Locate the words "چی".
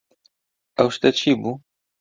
1.19-1.31